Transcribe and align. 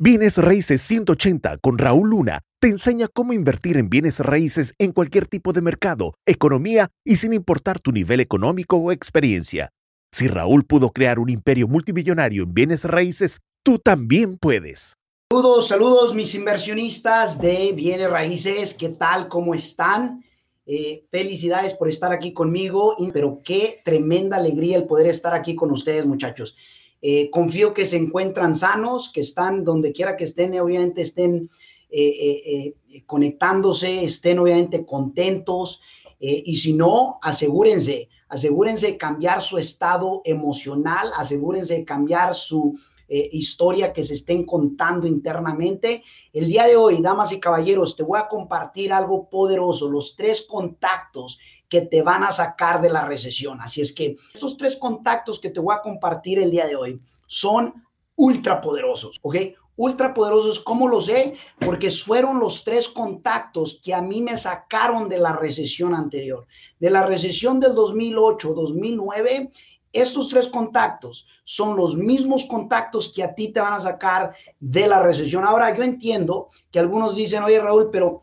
Bienes 0.00 0.38
Raíces 0.38 0.80
180 0.82 1.58
con 1.58 1.76
Raúl 1.76 2.10
Luna 2.10 2.42
te 2.60 2.68
enseña 2.68 3.08
cómo 3.12 3.32
invertir 3.32 3.76
en 3.76 3.90
bienes 3.90 4.20
raíces 4.20 4.72
en 4.78 4.92
cualquier 4.92 5.26
tipo 5.26 5.52
de 5.52 5.60
mercado, 5.60 6.14
economía 6.24 6.86
y 7.04 7.16
sin 7.16 7.32
importar 7.32 7.80
tu 7.80 7.90
nivel 7.90 8.20
económico 8.20 8.76
o 8.76 8.92
experiencia. 8.92 9.70
Si 10.12 10.28
Raúl 10.28 10.64
pudo 10.64 10.90
crear 10.90 11.18
un 11.18 11.30
imperio 11.30 11.66
multimillonario 11.66 12.44
en 12.44 12.54
bienes 12.54 12.84
raíces, 12.84 13.40
tú 13.64 13.80
también 13.80 14.38
puedes. 14.38 14.94
Saludos, 15.32 15.66
saludos 15.66 16.14
mis 16.14 16.32
inversionistas 16.36 17.40
de 17.40 17.72
bienes 17.72 18.08
raíces, 18.08 18.74
¿qué 18.74 18.90
tal? 18.90 19.26
¿Cómo 19.26 19.52
están? 19.52 20.22
Eh, 20.64 21.06
felicidades 21.10 21.74
por 21.74 21.88
estar 21.88 22.12
aquí 22.12 22.32
conmigo, 22.32 22.96
pero 23.12 23.40
qué 23.44 23.82
tremenda 23.84 24.36
alegría 24.36 24.76
el 24.76 24.86
poder 24.86 25.08
estar 25.08 25.34
aquí 25.34 25.56
con 25.56 25.72
ustedes 25.72 26.06
muchachos. 26.06 26.56
Eh, 27.00 27.30
confío 27.30 27.72
que 27.74 27.86
se 27.86 27.96
encuentran 27.96 28.54
sanos, 28.54 29.10
que 29.12 29.20
están 29.20 29.64
donde 29.64 29.92
quiera 29.92 30.16
que 30.16 30.24
estén, 30.24 30.58
obviamente 30.58 31.02
estén 31.02 31.48
eh, 31.90 32.74
eh, 32.90 33.02
conectándose, 33.06 34.04
estén 34.04 34.38
obviamente 34.38 34.84
contentos. 34.84 35.80
y 36.20 36.56
si 36.56 36.72
no, 36.72 37.20
asegúrense, 37.22 38.08
asegúrense 38.28 38.88
de 38.88 38.96
cambiar 38.96 39.40
su 39.40 39.56
estado 39.56 40.20
emocional, 40.24 41.12
asegúrense 41.16 41.74
de 41.74 41.84
cambiar 41.84 42.34
su 42.34 42.76
historia 43.08 43.92
que 43.92 44.02
se 44.02 44.14
estén 44.14 44.44
contando 44.44 45.06
internamente. 45.06 46.02
El 46.32 46.46
día 46.48 46.66
de 46.66 46.76
hoy, 46.76 47.00
damas 47.00 47.30
y 47.32 47.38
caballeros, 47.38 47.94
te 47.94 48.02
voy 48.02 48.18
a 48.18 48.26
compartir 48.28 48.92
algo 48.92 49.30
poderoso, 49.30 49.88
los 49.88 50.16
tres 50.16 50.42
contactos 50.42 51.38
que 51.68 51.82
te 51.82 52.02
van 52.02 52.24
a 52.24 52.32
sacar 52.32 52.80
de 52.80 52.90
la 52.90 53.04
recesión. 53.06 53.60
Así 53.60 53.80
es 53.80 53.92
que 53.92 54.16
estos 54.34 54.56
tres 54.56 54.76
contactos 54.76 55.38
que 55.38 55.50
te 55.50 55.60
voy 55.60 55.74
a 55.74 55.82
compartir 55.82 56.38
el 56.38 56.50
día 56.50 56.66
de 56.66 56.76
hoy 56.76 57.00
son 57.26 57.84
ultra 58.16 58.60
poderosos, 58.60 59.18
¿ok? 59.22 59.36
Ultra 59.76 60.12
poderosos, 60.12 60.58
¿cómo 60.58 60.88
lo 60.88 61.00
sé? 61.00 61.34
Porque 61.60 61.90
fueron 61.90 62.40
los 62.40 62.64
tres 62.64 62.88
contactos 62.88 63.80
que 63.84 63.94
a 63.94 64.02
mí 64.02 64.20
me 64.20 64.36
sacaron 64.36 65.08
de 65.08 65.18
la 65.18 65.34
recesión 65.34 65.94
anterior. 65.94 66.46
De 66.80 66.90
la 66.90 67.06
recesión 67.06 67.60
del 67.60 67.74
2008, 67.74 68.54
2009, 68.54 69.52
estos 69.92 70.28
tres 70.28 70.48
contactos 70.48 71.26
son 71.44 71.76
los 71.76 71.96
mismos 71.96 72.44
contactos 72.44 73.12
que 73.12 73.22
a 73.22 73.34
ti 73.34 73.52
te 73.52 73.60
van 73.60 73.74
a 73.74 73.80
sacar 73.80 74.34
de 74.58 74.86
la 74.86 75.00
recesión. 75.00 75.44
Ahora, 75.44 75.74
yo 75.74 75.82
entiendo 75.82 76.50
que 76.70 76.78
algunos 76.78 77.14
dicen, 77.14 77.44
oye 77.44 77.60
Raúl, 77.60 77.88
pero 77.90 78.22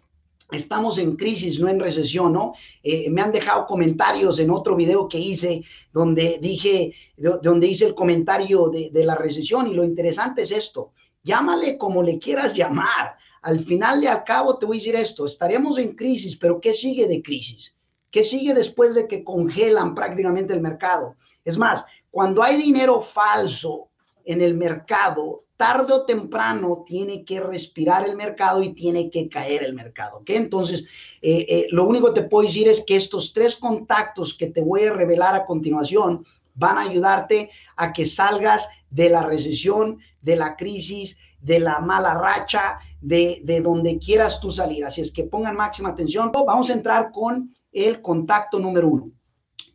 estamos 0.52 0.98
en 0.98 1.16
crisis, 1.16 1.60
no 1.60 1.68
en 1.68 1.80
recesión, 1.80 2.34
¿no? 2.34 2.54
Eh, 2.84 3.10
me 3.10 3.22
han 3.22 3.32
dejado 3.32 3.66
comentarios 3.66 4.40
en 4.40 4.52
otro 4.52 4.76
video 4.76 5.08
que 5.08 5.20
hice 5.20 5.64
donde 5.92 6.38
dije, 6.42 6.94
donde 7.18 7.68
hice 7.68 7.86
el 7.86 7.96
comentario 7.96 8.70
de, 8.70 8.92
la 9.04 9.16
recesión 9.16 9.68
y 9.68 9.73
lo 9.73 9.84
interesante 9.84 10.44
es 10.44 10.52
esto, 10.52 10.92
llámale 11.23 11.78
como 11.78 12.04
le 12.04 12.20
quieras 12.20 12.54
llamar. 12.54 13.16
Al 13.42 13.60
final 13.60 14.02
de 14.02 14.08
al 14.08 14.23
cabo 14.23 14.58
te 14.58 14.66
voy 14.66 14.78
a 14.78 14.80
decir 14.80 14.96
esto, 14.96 15.26
estaremos 15.26 15.78
en 15.78 15.96
crisis, 15.96 16.36
pero 16.36 16.60
¿qué 16.60 16.73
sigue 16.73 17.08
de 17.08 17.22
crisis? 17.22 17.76
¿Qué 18.12 18.23
sigue 18.23 18.54
después 18.54 18.96
de 18.96 19.08
que 19.08 19.23
congelan 19.23 19.94
prácticamente 19.94 20.54
el 20.54 20.62
mercado? 20.62 21.16
Es 21.44 21.58
más, 21.58 21.86
cuando 22.10 22.42
hay 22.42 22.58
dinero 22.58 23.02
falso 23.02 23.90
en 24.23 24.42
el 24.42 24.56
mercado, 24.56 25.45
tarde 25.58 25.94
o 25.94 26.06
temprano 26.06 26.84
tiene 26.86 27.23
que 27.23 27.39
respirar 27.39 28.08
el 28.08 28.16
mercado 28.16 28.61
y 28.61 28.73
tiene 28.73 29.09
que 29.09 29.30
caer 29.30 29.64
el 29.64 29.73
mercado. 29.73 30.17
¿ok? 30.17 30.30
Entonces, 30.31 30.86
eh, 31.22 31.45
eh, 31.48 31.67
lo 31.72 31.86
único 31.86 32.14
que 32.14 32.22
te 32.22 32.28
puedo 32.28 32.48
decir 32.48 32.67
es 32.67 32.84
que 32.86 32.95
estos 32.95 33.34
tres 33.34 33.56
contactos 33.56 34.33
que 34.33 34.48
te 34.48 34.61
voy 34.61 34.83
a 34.83 34.94
revelar 34.94 35.36
a 35.36 35.45
continuación 35.45 36.26
van 36.56 36.78
a 36.78 36.81
ayudarte 36.81 37.50
a 37.76 37.94
que 37.94 38.06
salgas 38.06 38.67
de 38.89 39.09
la 39.09 39.23
recesión, 39.23 40.00
de 40.22 40.36
la 40.36 40.56
crisis, 40.56 41.17
de 41.42 41.59
la 41.59 41.80
mala 41.80 42.14
racha, 42.16 42.80
de, 43.02 43.42
de 43.44 43.61
donde 43.61 44.00
quieras 44.00 44.39
tú 44.39 44.52
salir. 44.52 44.83
Así 44.83 45.02
es 45.02 45.11
que 45.11 45.23
pongan 45.23 45.56
máxima 45.56 45.89
atención. 45.89 46.31
Vamos 46.33 46.70
a 46.70 46.73
entrar 46.73 47.11
con 47.11 47.53
el 47.72 48.02
contacto 48.02 48.59
número 48.59 48.88
uno. 48.88 49.11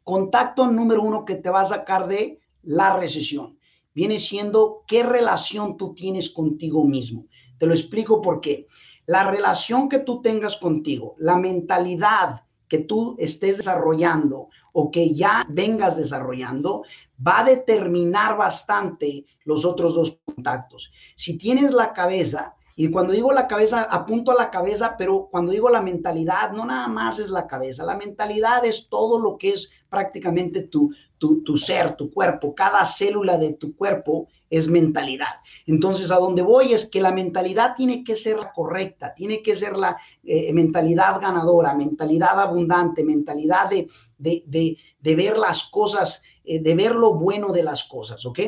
Contacto 0.02 0.66
número 0.66 1.02
uno 1.02 1.24
que 1.24 1.36
te 1.36 1.50
va 1.50 1.60
a 1.60 1.66
sacar 1.66 2.08
de 2.08 2.40
la 2.62 2.96
recesión 2.96 3.59
viene 3.94 4.18
siendo 4.18 4.84
qué 4.86 5.02
relación 5.02 5.76
tú 5.76 5.94
tienes 5.94 6.30
contigo 6.30 6.84
mismo. 6.84 7.26
Te 7.58 7.66
lo 7.66 7.74
explico 7.74 8.22
por 8.22 8.40
qué. 8.40 8.66
La 9.06 9.30
relación 9.30 9.88
que 9.88 9.98
tú 9.98 10.22
tengas 10.22 10.56
contigo, 10.56 11.14
la 11.18 11.36
mentalidad 11.36 12.42
que 12.68 12.78
tú 12.78 13.16
estés 13.18 13.58
desarrollando 13.58 14.48
o 14.72 14.90
que 14.90 15.12
ya 15.12 15.44
vengas 15.48 15.96
desarrollando, 15.96 16.84
va 17.26 17.40
a 17.40 17.44
determinar 17.44 18.36
bastante 18.36 19.26
los 19.44 19.64
otros 19.64 19.94
dos 19.94 20.20
contactos. 20.24 20.92
Si 21.16 21.36
tienes 21.36 21.72
la 21.72 21.92
cabeza, 21.92 22.54
y 22.76 22.90
cuando 22.90 23.12
digo 23.12 23.32
la 23.32 23.46
cabeza, 23.46 23.82
apunto 23.82 24.30
a 24.30 24.36
la 24.36 24.50
cabeza, 24.50 24.94
pero 24.96 25.28
cuando 25.30 25.52
digo 25.52 25.68
la 25.68 25.82
mentalidad, 25.82 26.52
no 26.52 26.64
nada 26.64 26.88
más 26.88 27.18
es 27.18 27.28
la 27.28 27.46
cabeza, 27.46 27.84
la 27.84 27.96
mentalidad 27.96 28.64
es 28.64 28.88
todo 28.88 29.18
lo 29.18 29.36
que 29.36 29.50
es 29.50 29.70
prácticamente 29.90 30.62
tu, 30.62 30.90
tu, 31.18 31.56
ser, 31.56 31.96
tu 31.96 32.10
cuerpo, 32.10 32.54
cada 32.54 32.84
célula 32.84 33.36
de 33.36 33.54
tu 33.54 33.76
cuerpo 33.76 34.28
es 34.48 34.68
mentalidad. 34.68 35.40
Entonces, 35.66 36.10
a 36.10 36.16
donde 36.16 36.42
voy 36.42 36.72
es 36.72 36.86
que 36.86 37.00
la 37.00 37.12
mentalidad 37.12 37.74
tiene 37.76 38.02
que 38.02 38.16
ser 38.16 38.38
la 38.38 38.52
correcta, 38.52 39.12
tiene 39.14 39.42
que 39.42 39.54
ser 39.54 39.76
la 39.76 39.98
eh, 40.24 40.52
mentalidad 40.52 41.20
ganadora, 41.20 41.74
mentalidad 41.74 42.40
abundante, 42.40 43.04
mentalidad 43.04 43.68
de, 43.68 43.88
de, 44.16 44.76
de, 45.00 45.14
ver 45.14 45.36
las 45.36 45.64
cosas, 45.64 46.22
eh, 46.44 46.60
de 46.60 46.74
ver 46.74 46.94
lo 46.94 47.14
bueno 47.14 47.52
de 47.52 47.62
las 47.62 47.84
cosas, 47.84 48.24
¿ok? 48.24 48.38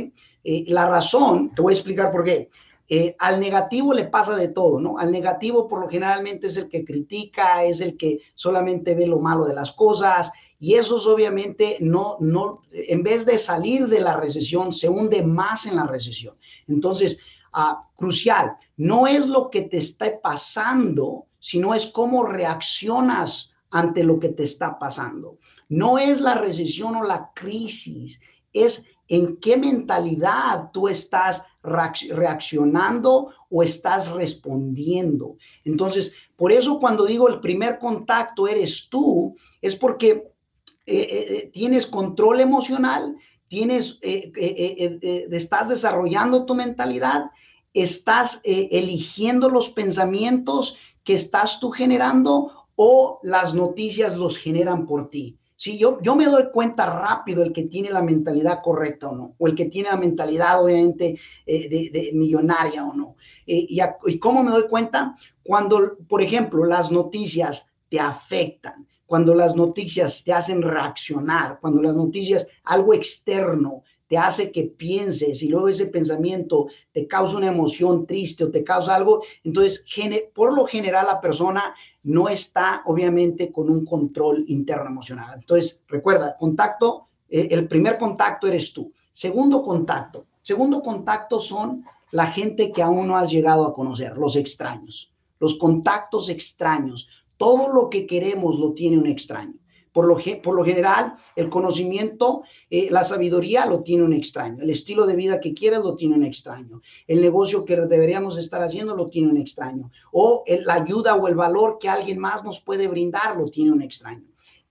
Eh, 0.45 0.65
la 0.69 0.89
razón, 0.89 1.53
te 1.55 1.63
voy 1.63 1.73
a 1.73 1.77
explicar 1.77 2.11
por 2.11 2.25
qué. 2.25 2.49
Al 3.19 3.41
negativo 3.41 3.95
le 3.95 4.05
pasa 4.05 4.37
de 4.37 4.49
todo, 4.49 4.81
¿no? 4.81 4.99
Al 4.99 5.13
negativo 5.13 5.67
por 5.67 5.81
lo 5.81 5.89
generalmente 5.89 6.49
es 6.49 6.57
el 6.57 6.69
que 6.69 6.85
critica, 6.85 7.65
es 7.65 7.81
el 7.81 7.97
que 7.97 8.21
solamente 8.35 8.95
ve 8.95 9.07
lo 9.07 9.19
malo 9.19 9.45
de 9.45 9.55
las 9.55 9.73
cosas, 9.73 10.31
y 10.63 10.75
esos 10.75 11.07
obviamente 11.07 11.77
no, 11.81 12.17
no, 12.21 12.63
en 12.71 13.03
vez 13.03 13.27
de 13.27 13.37
salir 13.39 13.89
de 13.89 14.01
la 14.01 14.17
recesión, 14.17 14.73
se 14.73 14.89
hunde 14.89 15.23
más 15.23 15.67
en 15.67 15.77
la 15.77 15.87
recesión. 15.87 16.37
Entonces, 16.69 17.19
ah, 17.53 17.89
crucial, 17.97 18.53
no 18.77 19.07
es 19.07 19.27
lo 19.27 19.51
que 19.51 19.63
te 19.63 19.79
está 19.79 20.21
pasando, 20.21 21.27
sino 21.41 21.75
es 21.75 21.87
cómo 21.87 22.25
reaccionas 22.25 23.53
ante 23.71 24.05
lo 24.05 24.21
que 24.21 24.29
te 24.29 24.45
está 24.45 24.79
pasando. 24.79 25.39
No 25.69 25.99
es 25.99 26.21
la 26.21 26.35
recesión 26.35 26.95
o 26.95 27.03
la 27.03 27.33
crisis, 27.35 28.21
es 28.53 28.85
en 29.13 29.37
qué 29.37 29.59
mentalidad 29.59 30.71
tú 30.73 30.89
estás 30.89 31.45
reaccionando 31.63 33.29
o 33.51 33.63
estás 33.63 34.11
respondiendo. 34.11 35.37
Entonces, 35.67 36.15
por 36.35 36.51
eso 36.51 36.81
cuando 36.81 37.05
digo 37.05 37.29
el 37.29 37.41
primer 37.41 37.79
contacto 37.79 38.49
eres 38.49 38.89
tú, 38.89 39.37
es 39.61 39.77
porque 39.77 40.09
eh, 40.13 40.23
eh, 40.87 41.27
eh, 41.29 41.51
tienes 41.53 41.87
control 41.87 42.41
emocional, 42.41 43.15
tienes, 43.49 43.99
estás 44.01 45.69
desarrollando 45.69 46.47
tu 46.47 46.55
mentalidad, 46.55 47.27
estás 47.75 48.41
eligiendo 48.45 49.51
los 49.51 49.69
pensamientos 49.69 50.79
que 51.05 51.17
estás 51.17 51.61
tú 51.61 51.71
generando 51.71 52.67
o 52.77 53.21
las 53.23 53.53
noticias 53.53 54.17
los 54.17 54.39
generan 54.39 54.87
por 54.87 55.11
ti. 55.11 55.37
Si 55.63 55.79
yo, 55.79 56.01
yo 56.03 56.17
me 56.17 56.27
doy 56.27 56.51
cuenta 56.53 56.87
rápido 56.87 57.45
el 57.45 57.53
que 57.53 57.63
tiene 57.63 57.89
la 57.89 58.03
mentalidad 58.03 58.59
correcta 58.65 59.11
o 59.11 59.15
no, 59.15 59.37
o 59.39 59.47
el 59.47 59.55
que 59.55 59.67
tiene 59.67 59.91
la 59.91 59.97
mentalidad 59.97 60.61
obviamente 60.61 61.21
de, 61.47 62.11
millonaria 62.15 62.85
o 62.85 62.93
no. 62.93 63.15
y, 63.47 63.79
¿Y 64.07 64.19
cómo 64.19 64.43
me 64.43 64.51
doy 64.51 64.67
cuenta? 64.67 65.17
Cuando, 65.41 65.99
por 66.09 66.21
ejemplo, 66.21 66.65
las 66.65 66.91
noticias 66.91 67.71
te 67.89 68.01
afectan 68.01 68.89
cuando 69.07 69.37
las 69.37 69.55
noticias 69.55 70.25
te 70.25 70.33
hacen 70.33 70.63
reaccionar, 70.63 71.59
cuando 71.61 71.81
las 71.81 71.95
noticias, 71.95 72.47
algo 72.65 72.93
externo, 72.95 73.85
te 74.09 74.19
hace 74.19 74.51
que 74.51 74.65
pienses 74.65 75.43
y 75.43 75.49
luego 75.49 75.69
ese 75.69 75.87
pensamiento 75.87 76.67
te 76.93 77.07
causa 77.07 77.37
una 77.37 77.49
emoción 77.49 78.07
triste 78.07 78.45
o 78.45 78.51
te 78.51 78.65
causa 78.65 78.95
algo, 78.95 79.23
entonces 79.45 79.85
por 80.35 80.55
lo 80.55 80.67
general 80.67 81.07
la 81.07 81.21
persona 81.21 81.75
no 82.05 82.29
está 82.29 82.83
obviamente 82.87 83.53
con 83.53 83.71
un 83.71 83.85
control 83.85 84.45
interno 84.49 84.87
emocional. 84.87 85.39
Entonces, 85.39 85.81
recuerda, 85.87 86.37
contacto, 86.37 87.09
eh, 87.29 87.49
el 87.51 87.69
primer 87.69 87.99
contacto 87.99 88.47
eres 88.47 88.73
tú. 88.73 88.93
Segundo 89.13 89.63
contacto, 89.63 90.27
segundo 90.41 90.83
contacto 90.83 91.39
son 91.39 91.85
la 92.11 92.27
gente 92.27 92.73
que 92.73 92.83
aún 92.83 93.09
no 93.09 93.17
has 93.17 93.31
llegado 93.31 93.67
a 93.67 93.75
conocer, 93.75 94.17
los 94.17 94.37
extraños, 94.37 95.13
los 95.39 95.55
contactos 95.57 96.29
extraños, 96.29 97.09
todo 97.37 97.73
lo 97.73 97.89
que 97.89 98.07
queremos 98.07 98.59
lo 98.59 98.73
tiene 98.73 98.99
un 98.99 99.07
extraño. 99.07 99.55
Por 99.93 100.07
lo, 100.07 100.19
por 100.43 100.55
lo 100.55 100.65
general, 100.65 101.15
el 101.37 101.49
conocimiento, 101.51 102.43
eh, 102.71 102.89
la 102.91 103.05
sabiduría 103.05 103.67
lo 103.67 103.83
tiene 103.83 104.05
un 104.05 104.15
extraño. 104.15 104.63
El 104.63 104.71
estilo 104.71 105.07
de 105.07 105.17
vida 105.17 105.41
que 105.41 105.53
quieres 105.53 105.81
lo 105.81 105.95
tiene 105.95 106.15
un 106.15 106.25
extraño. 106.25 106.81
El 107.07 107.21
negocio 107.21 107.65
que 107.65 107.77
deberíamos 107.77 108.39
estar 108.39 108.63
haciendo 108.63 108.97
lo 108.97 109.09
tiene 109.09 109.29
un 109.29 109.37
extraño. 109.37 109.91
O 110.13 110.45
la 110.47 110.75
ayuda 110.75 111.15
o 111.17 111.29
el 111.29 111.35
valor 111.35 111.79
que 111.79 111.89
alguien 111.89 112.19
más 112.19 112.43
nos 112.43 112.61
puede 112.61 112.89
brindar 112.89 113.37
lo 113.37 113.51
tiene 113.51 113.73
un 113.73 113.83
extraño. 113.83 114.25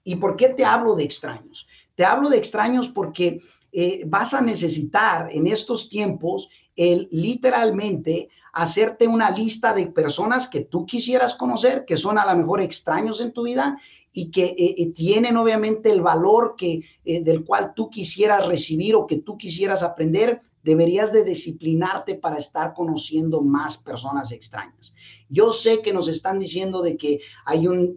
¿Y 0.04 0.16
por 0.16 0.36
qué 0.36 0.50
te 0.50 0.66
hablo 0.66 0.96
de 0.96 1.04
extraños? 1.04 1.68
Te 1.96 2.04
hablo 2.04 2.30
de 2.30 2.38
extraños 2.38 2.88
porque 2.88 3.42
eh, 3.72 4.04
vas 4.08 4.34
a 4.34 4.42
necesitar 4.42 5.30
en 5.32 5.48
estos 5.48 5.90
tiempos 5.90 6.50
el 6.76 7.08
literalmente 7.12 8.30
hacerte 8.54 9.08
una 9.08 9.30
lista 9.30 9.74
de 9.74 9.88
personas 9.88 10.50
que 10.50 10.62
tú 10.62 10.86
quisieras 10.86 11.36
conocer, 11.36 11.86
que 11.86 11.96
son 11.96 12.18
a 12.18 12.26
lo 12.26 12.38
mejor 12.38 12.62
extraños 12.62 13.22
en 13.22 13.32
tu 13.32 13.44
vida 13.44 13.78
y 14.14 14.30
que 14.32 14.46
eh, 14.46 14.76
eh, 14.78 14.92
tienen 14.94 15.38
obviamente 15.38 15.90
el 15.90 16.02
valor 16.02 16.56
que, 16.58 16.82
eh, 17.06 17.24
del 17.24 17.46
cual 17.46 17.74
tú 17.76 17.90
quisieras 17.90 18.46
recibir 18.46 18.96
o 18.96 19.08
que 19.08 19.18
tú 19.18 19.38
quisieras 19.38 19.84
aprender, 19.84 20.42
deberías 20.64 21.12
de 21.12 21.24
disciplinarte 21.24 22.16
para 22.16 22.38
estar 22.38 22.76
conociendo 22.76 23.42
más 23.42 23.78
personas 23.78 24.32
extrañas. 24.32 24.94
Yo 25.28 25.54
sé 25.54 25.82
que 25.82 25.92
nos 25.92 26.08
están 26.08 26.38
diciendo 26.38 26.84
de 26.84 26.98
que 26.98 27.22
hay 27.46 27.66
un, 27.66 27.96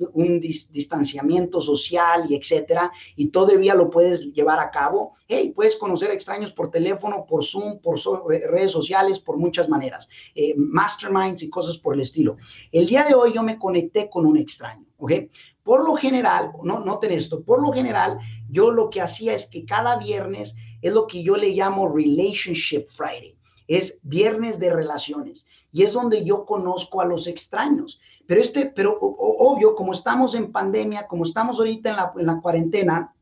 distanciamiento 0.70 1.61
social 1.61 2.25
y 2.31 2.37
etcétera, 2.37 2.90
y 3.16 3.28
todavía 3.28 3.75
lo 3.75 3.90
puedes 3.90 4.32
llevar 4.32 4.61
a 4.61 4.70
cabo. 4.70 5.12
Hey, 5.28 5.52
puedes 5.55 5.76
conocer 5.76 6.11
extraños 6.11 6.52
por 6.52 6.70
teléfono, 6.70 7.26
por 7.26 7.44
Zoom, 7.44 7.81
por 7.81 7.99
redes 8.28 8.70
sociales, 8.70 9.19
por 9.19 9.37
muchas 9.37 9.69
maneras, 9.69 10.08
masterminds 10.56 11.43
y 11.43 11.50
cosas 11.50 11.76
por 11.76 11.94
el 11.94 12.00
estilo. 12.00 12.37
El 12.72 12.87
día 12.87 13.02
de 13.02 13.14
hoy 13.14 13.32
yo 13.34 13.43
me 13.43 13.58
conecté 13.58 14.08
con 14.08 14.25
un 14.25 14.38
extraño, 14.38 14.87
¿ok? 14.96 15.12
Por 15.64 15.84
lo 15.84 15.96
general, 15.96 16.52
no, 16.62 16.78
noten 16.81 17.11
esto, 17.11 17.43
por 17.43 17.61
lo 17.61 17.72
general, 17.72 18.19
yo 18.50 18.70
lo 18.70 18.90
que 18.90 19.00
hacía 19.00 19.34
es 19.34 19.46
que 19.46 19.64
cada 19.64 19.96
viernes 19.96 20.55
es 20.82 20.93
lo 20.93 21.06
que 21.06 21.22
yo 21.22 21.37
le 21.37 21.50
llamo 21.50 21.88
Relationship 21.88 22.87
Friday. 22.90 23.34
Es 23.66 23.99
viernes 24.02 24.61
de 24.61 24.70
relaciones 24.70 25.46
y 25.72 25.82
es 25.82 25.94
donde 25.94 26.22
yo 26.22 26.44
conozco 26.44 27.00
a 27.00 27.06
los 27.06 27.26
extraños. 27.26 27.99
Pero 28.26 28.40
este, 28.43 28.66
pero 28.66 28.99
obvio, 29.00 29.75
como 29.75 29.93
estamos 29.93 30.34
en 30.34 30.52
pandemia, 30.52 31.06
como 31.06 31.25
estamos 31.25 31.58
ahorita 31.58 31.90
en 31.90 31.96
la, 31.96 32.12
en 32.19 32.26
la 32.26 32.40
cuarentena, 32.40 33.14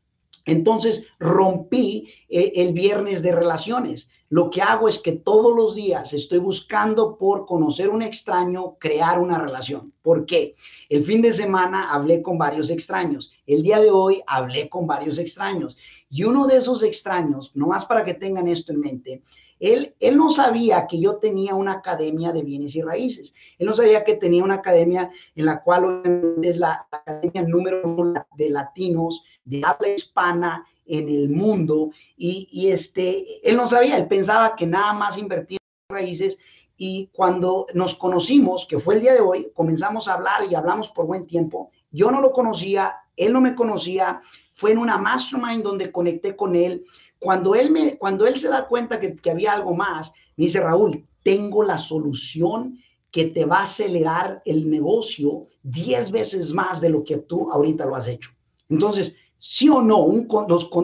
entonces 0.45 1.05
rompí 1.19 2.09
eh, 2.27 2.51
el 2.57 2.73
viernes 2.73 3.21
de 3.21 3.31
relaciones. 3.31 4.09
Lo 4.33 4.49
que 4.49 4.63
hago 4.63 4.87
es 4.87 4.97
que 4.97 5.11
todos 5.11 5.55
los 5.55 5.75
días 5.75 6.11
estoy 6.11 6.39
buscando 6.39 7.19
por 7.19 7.45
conocer 7.45 7.89
un 7.89 8.01
extraño, 8.01 8.77
crear 8.79 9.19
una 9.19 9.37
relación. 9.37 9.93
¿Por 10.01 10.25
qué? 10.25 10.55
El 10.89 11.03
fin 11.03 11.21
de 11.21 11.33
semana 11.33 11.93
hablé 11.93 12.23
con 12.23 12.39
varios 12.39 12.71
extraños. 12.71 13.31
El 13.45 13.61
día 13.61 13.79
de 13.79 13.91
hoy 13.91 14.23
hablé 14.25 14.69
con 14.69 14.87
varios 14.87 15.19
extraños. 15.19 15.77
Y 16.09 16.23
uno 16.23 16.47
de 16.47 16.57
esos 16.57 16.81
extraños, 16.81 17.51
nomás 17.53 17.85
para 17.85 18.03
que 18.03 18.15
tengan 18.15 18.47
esto 18.47 18.71
en 18.71 18.79
mente, 18.79 19.21
él, 19.59 19.93
él, 19.99 20.17
no 20.17 20.31
sabía 20.31 20.87
que 20.87 20.99
yo 20.99 21.17
tenía 21.17 21.53
una 21.53 21.73
academia 21.73 22.31
de 22.31 22.41
bienes 22.41 22.75
y 22.75 22.81
raíces. 22.81 23.35
Él 23.59 23.67
no 23.67 23.75
sabía 23.75 24.03
que 24.03 24.15
tenía 24.15 24.43
una 24.43 24.55
academia 24.55 25.11
en 25.35 25.45
la 25.45 25.61
cual 25.61 26.01
es 26.41 26.57
la 26.57 26.87
academia 26.89 27.43
número 27.43 27.83
uno 27.83 28.25
de 28.35 28.49
latinos 28.49 29.23
de 29.45 29.61
habla 29.63 29.89
hispana 29.89 30.65
en 30.85 31.09
el 31.09 31.29
mundo 31.29 31.91
y, 32.17 32.67
este, 32.69 33.47
él 33.47 33.57
no 33.57 33.67
sabía, 33.67 33.97
él 33.97 34.07
pensaba 34.07 34.55
que 34.55 34.65
nada 34.65 34.93
más 34.93 35.17
invertir 35.17 35.57
en 35.89 35.95
raíces 35.95 36.37
y 36.77 37.09
cuando 37.13 37.67
nos 37.73 37.93
conocimos, 37.93 38.65
que 38.67 38.79
fue 38.79 38.95
el 38.95 39.01
día 39.01 39.13
de 39.13 39.21
hoy, 39.21 39.51
comenzamos 39.53 40.07
a 40.07 40.15
hablar 40.15 40.43
y 40.49 40.55
hablamos 40.55 40.89
por 40.89 41.05
buen 41.05 41.27
tiempo. 41.27 41.71
Yo 41.91 42.11
no 42.11 42.19
lo 42.19 42.31
conocía, 42.31 42.97
él 43.15 43.31
no 43.31 43.41
me 43.41 43.55
conocía, 43.55 44.21
fue 44.55 44.71
en 44.71 44.79
una 44.79 44.97
mastermind 44.97 45.63
donde 45.63 45.91
conecté 45.91 46.35
con 46.35 46.55
él. 46.55 46.85
Cuando 47.19 47.55
él, 47.55 47.71
me, 47.71 47.97
cuando 47.97 48.25
él 48.25 48.39
se 48.39 48.49
da 48.49 48.67
cuenta 48.67 48.99
que, 48.99 49.15
que 49.15 49.31
había 49.31 49.53
algo 49.53 49.75
más, 49.75 50.11
me 50.35 50.45
dice, 50.45 50.59
Raúl, 50.59 51.05
tengo 51.23 51.63
la 51.63 51.77
solución 51.77 52.79
que 53.11 53.25
te 53.25 53.45
va 53.45 53.59
a 53.59 53.63
acelerar 53.63 54.41
el 54.43 54.69
negocio 54.69 55.47
10 55.61 56.11
veces 56.11 56.51
más 56.51 56.81
de 56.81 56.89
lo 56.89 57.03
que 57.03 57.17
tú 57.17 57.51
ahorita 57.51 57.85
lo 57.85 57.95
has 57.95 58.07
hecho. 58.07 58.31
Entonces, 58.69 59.15
sí 59.45 59.67
o 59.67 59.81
no, 59.81 59.97
un, 59.97 60.25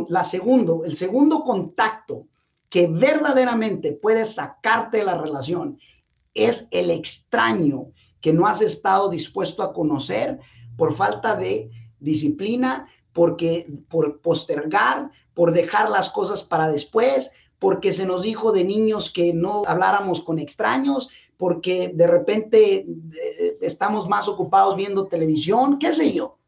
la 0.10 0.22
segundo, 0.22 0.84
el 0.84 0.98
segundo 0.98 1.46
contacto 1.46 2.28
que 2.68 2.88
verdaderamente 2.88 3.94
puede 3.94 4.26
sacarte 4.26 4.98
de 4.98 5.06
la 5.06 5.18
relación 5.18 5.80
es 6.34 6.68
el 6.72 6.92
extraño 6.92 7.94
que 8.20 8.34
no 8.34 8.48
has 8.48 8.60
estado 8.62 9.10
dispuesto 9.10 9.64
a 9.64 9.72
conocer 9.72 10.42
por 10.76 10.94
falta 10.94 11.38
de 11.38 11.72
disciplina, 12.02 12.90
porque 13.14 13.66
por 13.88 14.20
postergar, 14.20 15.10
por 15.34 15.54
dejar 15.54 15.90
las 15.90 16.10
cosas 16.10 16.44
para 16.44 16.68
después, 16.68 17.32
porque 17.60 17.94
se 17.94 18.06
nos 18.06 18.24
dijo 18.24 18.52
de 18.52 18.66
niños 18.66 19.10
que 19.10 19.34
no 19.34 19.62
habláramos 19.68 20.20
con 20.22 20.38
extraños, 20.38 21.08
porque 21.38 21.94
de 21.96 22.08
repente 22.08 22.86
eh, 22.86 23.58
estamos 23.62 24.10
más 24.10 24.28
ocupados 24.28 24.76
viendo 24.76 25.08
televisión, 25.08 25.80
qué 25.80 25.94
sé 25.94 26.12
yo. 26.12 26.39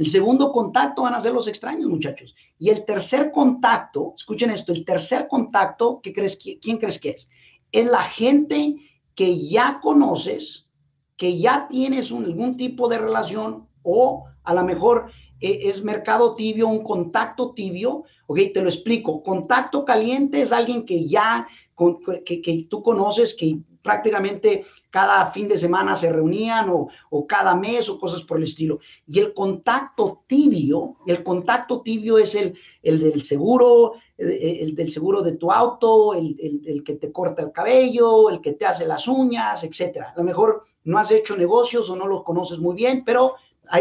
El 0.00 0.06
segundo 0.06 0.50
contacto 0.50 1.02
van 1.02 1.12
a 1.12 1.20
ser 1.20 1.34
los 1.34 1.46
extraños, 1.46 1.86
muchachos. 1.86 2.34
Y 2.58 2.70
el 2.70 2.86
tercer 2.86 3.30
contacto, 3.30 4.14
escuchen 4.16 4.50
esto, 4.50 4.72
el 4.72 4.82
tercer 4.82 5.28
contacto, 5.28 6.00
¿qué 6.02 6.14
crees, 6.14 6.38
¿quién 6.38 6.78
crees 6.78 6.98
que 6.98 7.10
es? 7.10 7.28
Es 7.70 7.84
la 7.84 8.02
gente 8.04 8.76
que 9.14 9.46
ya 9.46 9.78
conoces, 9.82 10.66
que 11.18 11.38
ya 11.38 11.66
tienes 11.68 12.10
algún 12.12 12.56
tipo 12.56 12.88
de 12.88 12.96
relación 12.96 13.68
o 13.82 14.24
a 14.42 14.54
lo 14.54 14.64
mejor 14.64 15.10
eh, 15.38 15.60
es 15.64 15.84
mercado 15.84 16.34
tibio, 16.34 16.68
un 16.68 16.82
contacto 16.82 17.52
tibio. 17.52 18.04
Ok, 18.26 18.38
te 18.54 18.62
lo 18.62 18.70
explico. 18.70 19.22
Contacto 19.22 19.84
caliente 19.84 20.40
es 20.40 20.50
alguien 20.50 20.86
que 20.86 21.06
ya, 21.08 21.46
que, 22.24 22.40
que 22.40 22.66
tú 22.70 22.82
conoces, 22.82 23.34
que 23.34 23.58
prácticamente 23.82 24.64
cada 24.90 25.30
fin 25.30 25.48
de 25.48 25.56
semana 25.56 25.94
se 25.94 26.12
reunían 26.12 26.68
o, 26.70 27.26
cada 27.26 27.54
mes 27.54 27.88
o 27.88 27.98
cosas 27.98 28.22
por 28.22 28.38
el 28.38 28.44
estilo. 28.44 28.80
Y 29.06 29.18
el 29.20 29.32
contacto 29.32 30.24
tibio, 30.26 30.96
el 31.06 31.22
contacto 31.22 31.80
tibio 31.82 32.18
es 32.18 32.34
el, 32.34 32.58
el 32.82 32.98
del 32.98 33.22
seguro, 33.22 33.94
el, 34.18 34.74
del 34.74 34.90
seguro 34.90 35.22
de 35.22 35.32
tu 35.32 35.50
auto, 35.50 36.14
el, 36.14 36.36
el, 36.66 36.82
que 36.84 36.94
te 36.94 37.12
corta 37.12 37.42
el 37.42 37.52
cabello, 37.52 38.30
el 38.30 38.40
que 38.40 38.52
te 38.52 38.66
hace 38.66 38.86
las 38.86 39.06
uñas, 39.06 39.62
etcétera. 39.64 40.12
A 40.14 40.18
lo 40.18 40.24
mejor 40.24 40.64
no 40.84 40.98
has 40.98 41.10
hecho 41.10 41.36
negocios 41.36 41.88
o 41.90 41.96
no 41.96 42.06
los 42.06 42.24
conoces 42.24 42.58
muy 42.58 42.74
bien, 42.74 43.04
pero 43.04 43.34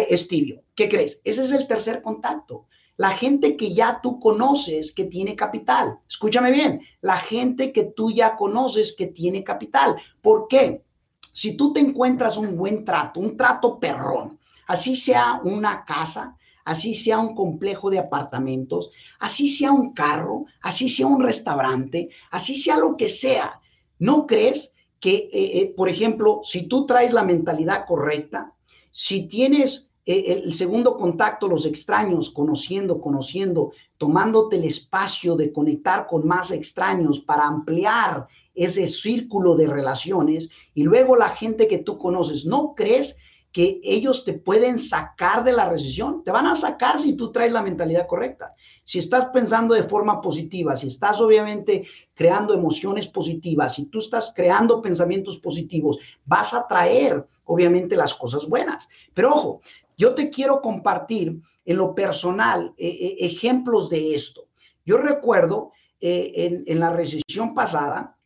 es 0.07 0.27
tibio. 0.27 0.61
¿Qué 0.75 0.87
crees? 0.87 1.21
Ese 1.23 1.43
es 1.43 1.51
el 1.51 1.67
tercer 1.67 2.01
contacto. 2.01 2.67
La 2.99 3.11
gente 3.11 3.55
que 3.55 3.73
ya 3.73 4.01
tú 4.03 4.19
conoces 4.19 4.91
que 4.91 5.05
tiene 5.05 5.33
capital. 5.33 5.99
Escúchame 6.09 6.51
bien, 6.51 6.81
la 6.99 7.15
gente 7.15 7.71
que 7.71 7.85
tú 7.85 8.11
ya 8.11 8.35
conoces 8.35 8.93
que 8.93 9.07
tiene 9.07 9.41
capital. 9.41 9.95
¿Por 10.21 10.49
qué? 10.49 10.83
Si 11.31 11.55
tú 11.55 11.71
te 11.71 11.79
encuentras 11.79 12.35
un 12.35 12.57
buen 12.57 12.83
trato, 12.83 13.21
un 13.21 13.37
trato 13.37 13.79
perrón, 13.79 14.37
así 14.67 14.97
sea 14.97 15.39
una 15.45 15.85
casa, 15.85 16.35
así 16.65 16.93
sea 16.93 17.19
un 17.19 17.35
complejo 17.35 17.89
de 17.89 17.99
apartamentos, 17.99 18.91
así 19.19 19.47
sea 19.47 19.71
un 19.71 19.93
carro, 19.93 20.47
así 20.61 20.89
sea 20.89 21.07
un 21.07 21.23
restaurante, 21.23 22.09
así 22.31 22.57
sea 22.57 22.75
lo 22.75 22.97
que 22.97 23.07
sea, 23.07 23.61
¿no 23.99 24.27
crees 24.27 24.73
que, 24.99 25.29
eh, 25.31 25.61
eh, 25.61 25.73
por 25.73 25.87
ejemplo, 25.87 26.41
si 26.43 26.63
tú 26.63 26.85
traes 26.85 27.13
la 27.13 27.23
mentalidad 27.23 27.85
correcta, 27.87 28.53
si 28.91 29.25
tienes 29.25 29.88
eh, 30.11 30.41
el 30.43 30.53
segundo 30.55 30.97
contacto, 30.97 31.47
los 31.47 31.67
extraños, 31.67 32.31
conociendo, 32.31 32.99
conociendo, 32.99 33.73
tomándote 33.99 34.55
el 34.55 34.63
espacio 34.63 35.35
de 35.35 35.53
conectar 35.53 36.07
con 36.07 36.25
más 36.25 36.49
extraños 36.49 37.19
para 37.19 37.45
ampliar 37.45 38.27
ese 38.55 38.87
círculo 38.87 39.55
de 39.55 39.67
relaciones 39.67 40.49
y 40.73 40.81
luego 40.81 41.15
la 41.15 41.29
gente 41.29 41.67
que 41.67 41.77
tú 41.77 41.99
conoces, 41.99 42.43
¿no 42.43 42.73
crees 42.73 43.17
que 43.51 43.79
ellos 43.83 44.23
te 44.25 44.33
pueden 44.33 44.79
sacar 44.79 45.43
de 45.43 45.53
la 45.53 45.69
recesión? 45.69 46.23
Te 46.23 46.31
van 46.31 46.47
a 46.47 46.55
sacar 46.55 46.99
si 46.99 47.13
tú 47.13 47.31
traes 47.31 47.51
la 47.51 47.61
mentalidad 47.61 48.07
correcta. 48.07 48.53
Si 48.85 48.99
estás 48.99 49.27
pensando 49.33 49.75
de 49.75 49.83
forma 49.83 50.21
positiva, 50.21 50.75
si 50.75 50.87
estás 50.87 51.21
obviamente 51.21 51.85
creando 52.13 52.53
emociones 52.53 53.07
positivas, 53.07 53.75
si 53.75 53.85
tú 53.85 53.99
estás 53.99 54.33
creando 54.35 54.81
pensamientos 54.81 55.37
positivos, 55.37 55.99
vas 56.25 56.53
a 56.53 56.67
traer 56.67 57.25
obviamente 57.45 57.95
las 57.95 58.13
cosas 58.13 58.47
buenas. 58.47 58.87
Pero 59.13 59.31
ojo, 59.31 59.61
yo 59.97 60.15
te 60.15 60.29
quiero 60.29 60.61
compartir 60.61 61.39
en 61.65 61.77
lo 61.77 61.93
personal 61.93 62.73
eh, 62.77 62.87
eh, 62.87 63.17
ejemplos 63.19 63.89
de 63.89 64.15
esto. 64.15 64.47
Yo 64.85 64.97
recuerdo 64.97 65.71
eh, 65.99 66.63
en, 66.65 66.79
la 66.79 66.91
recesión 66.91 67.53
pasada, 67.53 68.17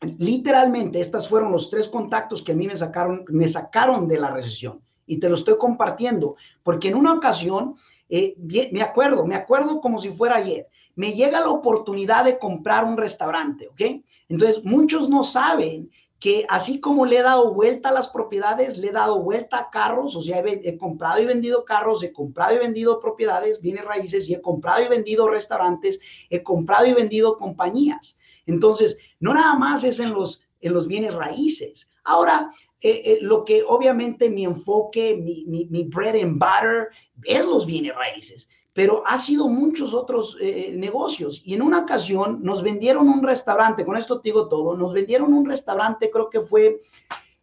literalmente, 0.00 1.00
estos 1.00 1.28
fueron 1.28 1.52
los 1.52 1.70
tres 1.70 1.88
contactos 1.88 2.42
que 2.42 2.52
a 2.52 2.54
mí 2.54 2.66
me 2.66 2.76
sacaron, 2.76 3.24
me 3.28 3.48
sacaron 3.48 4.08
de 4.08 4.18
la 4.18 4.30
recesión. 4.30 4.80
Y 5.06 5.18
te 5.18 5.28
lo 5.28 5.36
estoy 5.36 5.56
compartiendo, 5.56 6.36
porque 6.62 6.88
en 6.88 6.94
una 6.94 7.14
ocasión, 7.14 7.76
me 8.10 8.82
acuerdo, 8.82 9.26
me 9.26 9.34
acuerdo 9.34 9.80
como 9.80 9.98
si 9.98 10.10
fuera 10.10 10.36
ayer, 10.36 10.68
me 10.96 11.12
llega 11.12 11.40
la 11.40 11.50
oportunidad 11.50 12.24
de 12.24 12.38
comprar 12.38 12.84
un 12.84 12.96
restaurante, 12.96 13.68
¿ok? 13.68 14.02
Entonces, 14.28 14.62
muchos 14.64 15.08
no 15.08 15.24
saben 15.24 15.90
que 16.18 16.44
así 16.48 16.80
como 16.80 17.06
le 17.06 17.18
he 17.18 17.22
dado 17.22 17.54
vuelta 17.54 17.90
a 17.90 17.92
las 17.92 18.08
propiedades, 18.08 18.76
le 18.76 18.88
he 18.88 18.92
dado 18.92 19.22
vuelta 19.22 19.58
a 19.58 19.70
carros, 19.70 20.16
o 20.16 20.20
sea, 20.20 20.42
he, 20.44 20.76
comprado 20.76 21.22
y 21.22 21.26
vendido 21.26 21.64
carros, 21.64 22.02
he 22.02 22.12
comprado 22.12 22.56
y 22.56 22.58
vendido 22.58 22.98
propiedades, 22.98 23.60
bienes 23.60 23.84
raíces, 23.84 24.28
y 24.28 24.34
he 24.34 24.40
comprado 24.40 24.82
y 24.84 24.88
vendido 24.88 25.28
restaurantes, 25.28 26.00
he 26.28 26.42
comprado 26.42 26.86
y 26.86 26.92
vendido 26.92 27.38
compañías. 27.38 28.17
Entonces, 28.48 28.98
no 29.20 29.34
nada 29.34 29.54
más 29.56 29.84
es 29.84 30.00
en 30.00 30.12
los, 30.12 30.42
en 30.60 30.72
los 30.72 30.88
bienes 30.88 31.14
raíces. 31.14 31.90
Ahora, 32.02 32.50
eh, 32.80 33.02
eh, 33.04 33.18
lo 33.20 33.44
que 33.44 33.62
obviamente 33.62 34.30
mi 34.30 34.44
enfoque, 34.44 35.16
mi, 35.16 35.66
mi, 35.66 35.84
bread 35.84 36.16
and 36.16 36.38
butter 36.38 36.88
es 37.24 37.44
los 37.44 37.66
bienes 37.66 37.94
raíces. 37.94 38.50
pero 38.72 39.02
ha 39.06 39.18
sido 39.18 39.48
muchos 39.48 39.92
otros 39.92 40.36
eh, 40.40 40.72
negocios. 40.72 41.42
Y 41.44 41.54
en 41.54 41.62
una 41.62 41.80
ocasión 41.80 42.40
nos 42.42 42.62
vendieron 42.62 43.08
un 43.08 43.24
restaurante, 43.24 43.84
con 43.84 43.96
esto 43.96 44.20
te 44.20 44.28
digo 44.28 44.48
todo, 44.48 44.76
nos 44.76 44.92
vendieron 44.92 45.34
un 45.34 45.44
restaurante, 45.46 46.10
creo 46.10 46.30
que 46.30 46.42
fue, 46.42 46.82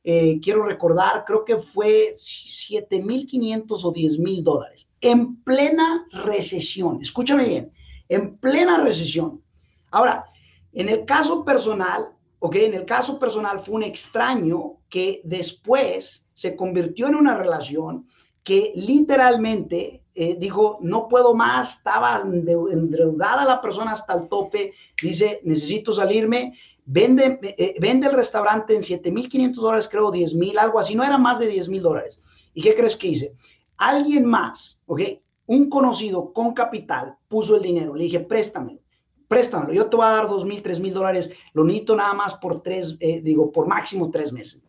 quiero 0.01 0.63
recordar, 0.63 1.25
creo 1.25 1.43
que 1.43 1.57
fue 1.57 2.13
7.500 2.15 3.65
o 3.83 3.93
10.000 3.93 4.43
dólares, 4.43 4.89
en 5.01 5.43
plena 5.43 6.07
recesión. 6.12 7.01
Escúchame 7.01 7.45
bien, 7.45 7.74
en 8.07 8.38
plena 8.38 8.77
recesión. 8.77 9.41
Ahora, 9.91 10.31
en 10.75 10.89
el 10.89 11.05
caso 11.05 11.44
personal, 11.46 12.10
ok, 12.39 12.55
en 12.58 12.74
el 12.74 12.86
caso 12.86 13.17
personal 13.17 13.62
fue 13.62 13.75
un 13.75 13.84
extraño 13.84 14.77
que 14.89 15.22
después 15.24 16.27
se 16.34 16.55
convirtió 16.55 17.08
en 17.08 17.15
una 17.15 17.38
relación 17.38 18.08
que 18.44 18.74
literalmente 18.75 20.03
eh, 20.13 20.36
dijo, 20.38 20.77
no 20.82 21.08
puedo 21.08 21.34
más, 21.34 21.77
estaba 21.77 22.22
endeudada 22.22 23.46
la 23.46 23.62
persona 23.62 23.94
hasta 23.94 24.13
el 24.13 24.27
tope, 24.27 24.74
dice, 25.01 25.39
necesito 25.46 25.94
salirme, 25.94 26.53
vende, 26.86 27.39
eh, 27.41 27.75
vende 27.79 28.08
el 28.08 28.13
restaurante 28.13 28.75
en 28.75 28.82
7.500 28.82 29.53
dólares, 29.55 29.88
creo 29.89 30.12
10.000, 30.12 30.58
algo 30.58 30.79
así, 30.79 30.94
no 30.94 31.03
era 31.03 31.17
más 31.17 31.39
de 31.39 31.51
10.000 31.51 31.82
dólares. 31.82 32.22
¿Y 32.53 32.62
qué 32.62 32.75
crees 32.75 32.98
que 32.98 33.08
hice? 33.08 33.34
Alguien 33.77 34.25
más, 34.25 34.82
¿ok? 34.86 35.01
Un 35.48 35.70
conocido 35.70 36.34
con 36.34 36.53
capital 36.53 37.15
puso 37.27 37.55
el 37.55 37.63
dinero, 37.63 37.96
le 37.96 38.03
dije, 38.03 38.20
préstamelo, 38.20 38.79
préstamelo, 39.27 39.74
yo 39.74 39.88
te 39.88 39.96
voy 39.96 40.05
a 40.05 40.10
dar 40.10 40.27
2.000, 40.27 40.62
3.000 40.62 40.91
dólares, 40.91 41.32
lo 41.53 41.63
necesito 41.63 41.96
nada 41.96 42.13
más 42.13 42.36
por 42.36 42.62
tres, 42.62 42.98
eh, 43.00 43.22
digo, 43.22 43.51
por 43.51 43.67
máximo 43.67 44.12
tres 44.12 44.32
meses 44.32 44.65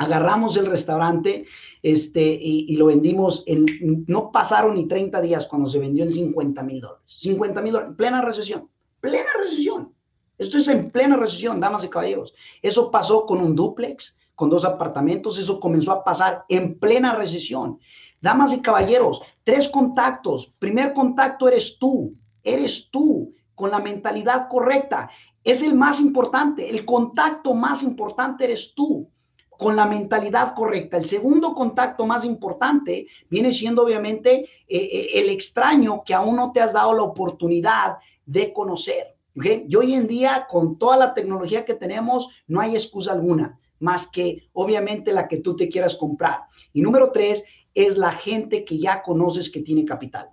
agarramos 0.00 0.56
el 0.56 0.66
restaurante 0.66 1.44
este, 1.82 2.22
y, 2.40 2.74
lo 2.76 2.86
vendimos 2.86 3.42
en, 3.46 3.66
no 4.06 4.32
pasaron 4.32 4.74
ni 4.74 4.86
30 4.86 5.20
días 5.20 5.46
cuando 5.46 5.68
se 5.68 5.78
vendió 5.78 6.04
en 6.04 6.10
50 6.10 6.62
mil 6.62 6.80
dólares. 6.80 7.02
50 7.06 7.62
mil 7.62 7.72
dólares, 7.72 7.94
plena 7.96 8.22
recesión, 8.22 8.68
plena 9.00 9.28
recesión. 9.38 9.92
Esto 10.38 10.56
es 10.56 10.68
en 10.68 10.90
plena 10.90 11.16
recesión, 11.16 11.60
damas 11.60 11.84
y 11.84 11.88
caballeros. 11.88 12.34
Eso 12.62 12.90
pasó 12.90 13.26
con 13.26 13.40
un 13.40 13.54
duplex, 13.54 14.16
con 14.34 14.48
dos 14.48 14.64
apartamentos, 14.64 15.38
eso 15.38 15.60
comenzó 15.60 15.92
a 15.92 16.02
pasar 16.02 16.44
en 16.48 16.78
plena 16.78 17.14
recesión. 17.14 17.78
Damas 18.22 18.54
y 18.54 18.62
caballeros, 18.62 19.20
tres 19.44 19.68
contactos. 19.68 20.52
Primer 20.58 20.94
contacto 20.94 21.46
eres 21.46 21.78
tú, 21.78 22.14
eres 22.42 22.88
tú, 22.90 23.34
con 23.60 23.70
la 23.70 23.78
mentalidad 23.78 24.48
correcta. 24.48 25.10
Es 25.44 25.62
el 25.62 25.74
más 25.74 26.00
importante, 26.00 26.70
el 26.70 26.86
contacto 26.86 27.52
más 27.52 27.82
importante 27.82 28.44
eres 28.44 28.72
tú 28.74 29.06
con 29.50 29.76
la 29.76 29.84
mentalidad 29.84 30.54
correcta. 30.54 30.96
El 30.96 31.04
segundo 31.04 31.52
contacto 31.52 32.06
más 32.06 32.24
importante 32.24 33.06
viene 33.28 33.52
siendo 33.52 33.82
obviamente 33.82 34.48
eh, 34.66 34.78
eh, 34.78 35.08
el 35.16 35.28
extraño 35.28 36.02
que 36.06 36.14
aún 36.14 36.36
no 36.36 36.52
te 36.52 36.62
has 36.62 36.72
dado 36.72 36.94
la 36.94 37.02
oportunidad 37.02 37.98
de 38.24 38.50
conocer. 38.54 39.14
Y 39.34 39.76
hoy 39.76 39.92
en 39.92 40.06
día, 40.06 40.46
con 40.48 40.78
toda 40.78 40.96
la 40.96 41.12
tecnología 41.12 41.66
que 41.66 41.74
tenemos, 41.74 42.30
no 42.46 42.60
hay 42.60 42.72
excusa 42.72 43.12
alguna 43.12 43.58
más 43.78 44.06
que 44.06 44.48
obviamente 44.52 45.12
la 45.12 45.28
que 45.28 45.38
tú 45.38 45.54
te 45.56 45.68
quieras 45.68 45.94
comprar. 45.96 46.40
Y 46.72 46.80
número 46.80 47.12
tres 47.12 47.44
es 47.74 47.98
la 47.98 48.12
gente 48.12 48.64
que 48.64 48.78
ya 48.78 49.02
conoces 49.02 49.50
que 49.50 49.60
tiene 49.60 49.84
capital. 49.84 50.30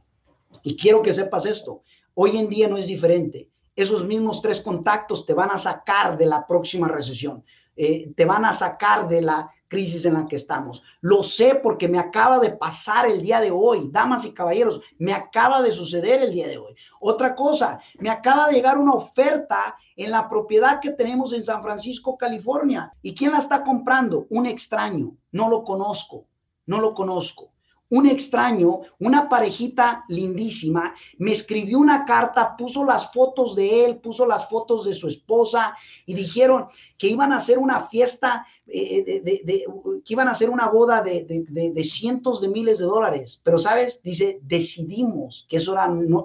Y 0.64 0.76
quiero 0.76 1.02
que 1.02 1.14
sepas 1.14 1.46
esto, 1.46 1.84
hoy 2.20 2.36
en 2.38 2.50
día 2.50 2.68
no 2.68 2.78
es 2.78 2.88
diferente. 2.88 3.50
Esos 3.76 4.04
mismos 4.04 4.42
tres 4.42 4.60
contactos 4.60 5.26
te 5.28 5.36
van 5.36 5.52
a 5.52 5.58
sacar 5.58 6.18
de 6.18 6.26
la 6.26 6.48
próxima 6.48 6.88
recesión. 6.88 7.44
Eh, 7.76 8.12
te 8.16 8.26
van 8.26 8.44
a 8.44 8.54
sacar 8.54 9.08
de 9.08 9.22
la 9.22 9.52
crisis 9.68 10.04
en 10.06 10.16
la 10.16 10.26
que 10.26 10.38
estamos. 10.38 10.82
Lo 11.02 11.22
sé 11.22 11.54
porque 11.62 11.88
me 11.88 12.00
acaba 12.00 12.40
de 12.40 12.50
pasar 12.50 13.06
el 13.06 13.22
día 13.22 13.40
de 13.40 13.52
hoy, 13.52 13.90
damas 13.92 14.26
y 14.26 14.34
caballeros, 14.34 14.82
me 14.98 15.14
acaba 15.14 15.62
de 15.62 15.72
suceder 15.72 16.24
el 16.24 16.32
día 16.32 16.48
de 16.48 16.58
hoy. 16.58 16.74
Otra 17.00 17.36
cosa, 17.36 17.80
me 18.00 18.10
acaba 18.10 18.48
de 18.48 18.54
llegar 18.54 18.80
una 18.80 18.94
oferta 18.94 19.76
en 19.96 20.10
la 20.10 20.28
propiedad 20.28 20.80
que 20.80 20.92
tenemos 20.92 21.34
en 21.34 21.44
San 21.44 21.62
Francisco, 21.62 22.18
California. 22.18 22.92
¿Y 23.04 23.14
quién 23.14 23.32
la 23.32 23.38
está 23.38 23.64
comprando? 23.64 24.26
Un 24.32 24.48
extraño. 24.48 25.16
No 25.32 25.50
lo 25.50 25.64
conozco, 25.64 26.26
no 26.66 26.80
lo 26.82 26.96
conozco 26.96 27.52
un 27.90 28.06
extraño, 28.08 28.82
una 29.00 29.30
parejita 29.30 30.04
lindísima, 30.10 30.94
me 31.18 31.32
escribió 31.32 31.80
una 31.80 32.06
carta, 32.06 32.56
puso 32.58 32.84
las 32.84 33.12
fotos 33.12 33.56
de 33.56 33.86
él, 33.86 33.98
puso 33.98 34.26
las 34.26 34.50
fotos 34.50 34.86
de 34.86 34.94
su 34.94 35.08
esposa 35.08 35.76
y 36.06 36.14
dijeron 36.14 36.68
que 36.98 37.08
iban 37.08 37.32
a 37.32 37.38
hacer 37.38 37.58
una 37.58 37.80
fiesta, 37.80 38.46
eh, 38.68 39.22
de, 39.24 39.66
que 40.04 40.14
iban 40.14 40.28
a 40.28 40.32
hacer 40.32 40.50
una 40.50 40.68
boda 40.68 41.02
de, 41.02 41.84
cientos 41.84 42.42
de 42.42 42.50
miles 42.50 42.78
de 42.78 42.86
dólares. 42.86 43.40
Pero, 43.44 43.58
¿sabes? 43.58 44.02
Dice, 44.04 44.40
decidimos 44.44 45.46
que 45.50 45.58
eso 45.58 45.76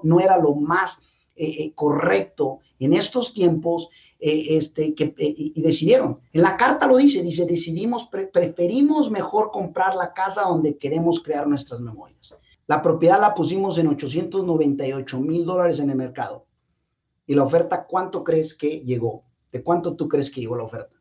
no, 0.02 0.20
era 0.20 0.38
lo 0.38 0.54
más 0.54 1.00
eh, 1.36 1.46
eh, 1.46 1.72
correcto 1.74 2.58
en 2.80 2.92
estos 2.92 3.32
tiempos 3.32 3.88
eh, 4.24 4.56
este, 4.56 4.94
que, 4.94 5.16
eh, 5.18 5.34
y 5.36 5.60
decidieron. 5.60 6.20
En 6.32 6.42
la 6.42 6.56
carta 6.56 6.86
lo 6.86 6.96
dice, 6.96 7.22
dice, 7.22 7.44
decidimos, 7.44 8.08
preferimos 8.32 9.10
mejor 9.10 9.50
comprar 9.50 9.96
la 9.96 10.12
casa 10.12 10.42
donde 10.42 10.78
queremos 10.78 11.20
crear 11.20 11.48
nuestras 11.48 11.80
memorias. 11.80 12.38
La 12.68 12.80
propiedad 12.80 13.20
la 13.20 13.34
pusimos 13.34 13.78
en 13.78 13.88
898 13.88 15.18
mil 15.18 15.44
dólares 15.44 15.80
en 15.80 15.90
el 15.90 15.96
mercado. 15.96 16.46
Y 17.26 17.34
la 17.34 17.42
oferta, 17.42 17.84
¿cuánto 17.84 18.22
crees 18.22 18.54
que 18.54 18.82
llegó? 18.82 19.24
¿De 19.50 19.60
cuánto 19.60 19.96
tú 19.96 20.06
crees 20.06 20.30
que 20.30 20.40
llegó 20.40 20.56
la 20.56 20.62
oferta? 20.62 20.94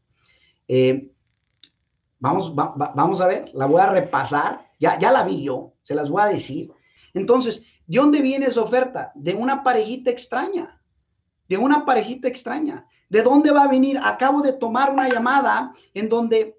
Eh, 0.68 1.12
vamos, 2.18 2.56
vamos 2.56 3.22
a 3.22 3.28
ver, 3.28 3.52
la 3.54 3.68
voy 3.68 3.82
a 3.82 3.92
repasar. 3.92 4.68
Ya, 4.80 4.98
ya 4.98 5.12
la 5.12 5.24
vi 5.26 5.44
yo, 5.44 5.76
se 5.84 5.94
las 5.94 6.10
voy 6.10 6.24
a 6.24 6.26
decir. 6.26 6.72
Entonces, 7.14 7.62
¿de 7.86 8.00
dónde 8.00 8.20
viene 8.20 8.48
esa 8.48 8.64
oferta? 8.64 9.12
De 9.14 9.36
una 9.36 9.62
parejita 9.62 10.10
extraña. 10.10 10.82
De 11.48 11.60
una 11.60 11.86
parejita 11.86 12.28
extraña. 12.28 12.88
¿De 13.12 13.24
dónde 13.24 13.52
va 13.52 13.64
a 13.64 13.68
venir? 13.68 14.00
Acabo 14.02 14.42
de 14.42 14.54
tomar 14.54 14.90
una 14.90 15.10
llamada 15.10 15.74
en 15.94 16.08
donde 16.08 16.58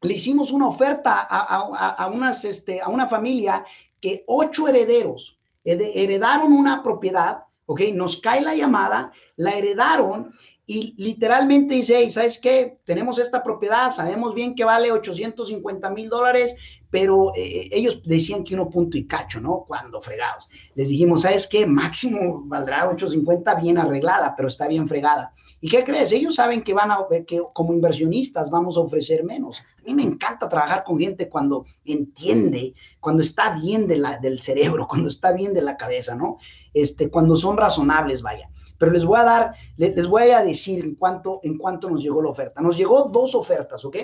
le 0.00 0.14
hicimos 0.14 0.50
una 0.50 0.66
oferta 0.66 1.20
a, 1.20 2.08
unas, 2.08 2.44
este, 2.44 2.80
a 2.80 2.88
una 2.88 3.06
familia 3.06 3.64
que 4.00 4.24
ocho 4.26 4.66
herederos 4.66 5.38
heredaron 5.64 6.52
una 6.54 6.82
propiedad, 6.82 7.44
¿ok? 7.66 7.82
Nos 7.94 8.20
cae 8.20 8.40
la 8.40 8.56
llamada, 8.56 9.12
la 9.36 9.52
heredaron 9.52 10.34
y 10.66 10.92
literalmente 11.00 11.74
dice, 11.74 12.10
¿sabes 12.10 12.40
qué? 12.40 12.80
Tenemos 12.84 13.20
esta 13.20 13.44
propiedad, 13.44 13.92
sabemos 13.92 14.34
bien 14.34 14.56
que 14.56 14.64
vale 14.64 14.90
850 14.90 15.88
mil 15.90 16.08
dólares, 16.08 16.56
pero 16.92 17.32
eh, 17.34 17.70
ellos 17.72 18.02
decían 18.04 18.44
que 18.44 18.54
uno 18.54 18.68
punto 18.68 18.98
y 18.98 19.06
cacho, 19.06 19.40
¿no? 19.40 19.64
Cuando 19.66 20.02
fregados. 20.02 20.50
Les 20.74 20.90
dijimos, 20.90 21.22
¿sabes 21.22 21.48
qué? 21.48 21.66
Máximo 21.66 22.42
valdrá 22.44 22.86
850 22.86 23.54
bien 23.54 23.78
arreglada, 23.78 24.34
pero 24.36 24.46
está 24.46 24.68
bien 24.68 24.86
fregada. 24.86 25.32
¿Y 25.62 25.70
qué 25.70 25.84
crees? 25.84 26.12
Ellos 26.12 26.34
saben 26.34 26.62
que 26.62 26.74
van 26.74 26.90
a, 26.90 26.98
que 27.26 27.40
como 27.54 27.72
inversionistas 27.72 28.50
vamos 28.50 28.76
a 28.76 28.80
ofrecer 28.80 29.24
menos. 29.24 29.60
A 29.60 29.86
mí 29.86 29.94
me 29.94 30.02
encanta 30.02 30.50
trabajar 30.50 30.84
con 30.84 30.98
gente 30.98 31.30
cuando 31.30 31.64
entiende, 31.86 32.74
cuando 33.00 33.22
está 33.22 33.56
bien 33.56 33.88
de 33.88 33.96
la, 33.96 34.18
del 34.18 34.42
cerebro, 34.42 34.86
cuando 34.90 35.08
está 35.08 35.32
bien 35.32 35.54
de 35.54 35.62
la 35.62 35.78
cabeza, 35.78 36.14
¿no? 36.14 36.36
Este, 36.74 37.08
cuando 37.08 37.36
son 37.36 37.56
razonables, 37.56 38.20
vaya. 38.20 38.50
Pero 38.76 38.92
les 38.92 39.06
voy 39.06 39.18
a 39.18 39.24
dar, 39.24 39.54
les, 39.78 40.06
voy 40.06 40.28
a 40.28 40.42
decir 40.42 40.84
en 40.84 40.94
cuánto, 40.96 41.40
en 41.42 41.56
cuánto 41.56 41.88
nos 41.88 42.02
llegó 42.02 42.20
la 42.20 42.28
oferta. 42.28 42.60
Nos 42.60 42.76
llegó 42.76 43.08
dos 43.10 43.34
ofertas, 43.34 43.82
¿ok? 43.86 43.96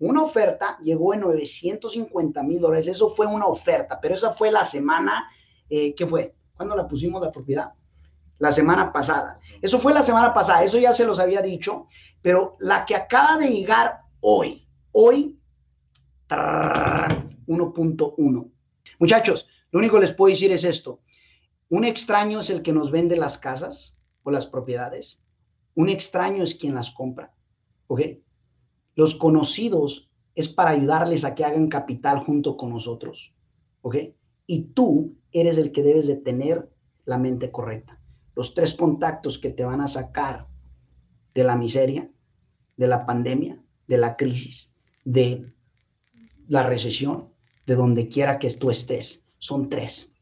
Una 0.00 0.22
oferta 0.22 0.78
llegó 0.82 1.14
en 1.14 1.20
950 1.20 2.42
mil 2.42 2.60
dólares. 2.60 2.86
Eso 2.86 3.10
fue 3.10 3.26
una 3.26 3.46
oferta, 3.46 4.00
pero 4.00 4.14
esa 4.14 4.32
fue 4.32 4.50
la 4.50 4.64
semana, 4.64 5.28
eh, 5.68 5.94
¿qué 5.94 6.06
fue? 6.06 6.34
¿Cuándo 6.54 6.76
la 6.76 6.86
pusimos 6.86 7.22
la 7.22 7.32
propiedad? 7.32 7.72
La 8.38 8.52
semana 8.52 8.92
pasada. 8.92 9.40
Eso 9.60 9.78
fue 9.78 9.92
la 9.92 10.02
semana 10.02 10.32
pasada, 10.32 10.62
eso 10.62 10.78
ya 10.78 10.92
se 10.92 11.04
los 11.04 11.18
había 11.18 11.42
dicho, 11.42 11.88
pero 12.22 12.56
la 12.60 12.86
que 12.86 12.94
acaba 12.94 13.36
de 13.36 13.48
llegar 13.48 14.02
hoy, 14.20 14.68
hoy, 14.92 15.36
1.1. 16.28 18.50
Muchachos, 18.98 19.48
lo 19.70 19.78
único 19.78 19.96
que 19.96 20.02
les 20.02 20.14
puedo 20.14 20.30
decir 20.30 20.52
es 20.52 20.64
esto. 20.64 21.00
Un 21.68 21.84
extraño 21.84 22.40
es 22.40 22.50
el 22.50 22.62
que 22.62 22.72
nos 22.72 22.90
vende 22.90 23.16
las 23.16 23.38
casas 23.38 23.98
o 24.22 24.30
las 24.30 24.46
propiedades. 24.46 25.20
Un 25.74 25.88
extraño 25.88 26.42
es 26.42 26.54
quien 26.54 26.74
las 26.74 26.90
compra. 26.90 27.32
¿Ok? 27.88 28.00
Los 28.98 29.14
conocidos 29.14 30.10
es 30.34 30.48
para 30.48 30.72
ayudarles 30.72 31.24
a 31.24 31.36
que 31.36 31.44
hagan 31.44 31.68
capital 31.68 32.18
junto 32.18 32.56
con 32.56 32.70
nosotros. 32.70 33.32
¿Ok? 33.80 33.94
Y 34.48 34.62
tú 34.74 35.14
eres 35.30 35.56
el 35.56 35.70
que 35.70 35.84
debes 35.84 36.08
de 36.08 36.16
tener 36.16 36.68
la 37.04 37.16
mente 37.16 37.52
correcta. 37.52 38.00
Los 38.34 38.54
tres 38.54 38.74
contactos 38.74 39.38
que 39.38 39.50
te 39.50 39.64
van 39.64 39.80
a 39.82 39.86
sacar 39.86 40.48
de 41.32 41.44
la 41.44 41.54
miseria, 41.54 42.10
de 42.76 42.88
la 42.88 43.06
pandemia, 43.06 43.62
de 43.86 43.98
la 43.98 44.16
crisis, 44.16 44.74
de 45.04 45.48
la 46.48 46.64
recesión, 46.64 47.28
de 47.68 47.76
donde 47.76 48.08
quiera 48.08 48.40
que 48.40 48.50
tú 48.50 48.68
estés, 48.68 49.22
son 49.38 49.68
tres. 49.68 50.12